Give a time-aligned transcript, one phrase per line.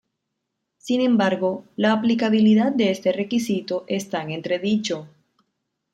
[0.79, 5.07] Sin embargo, la aplicabilidad de este requisito está en entredicho.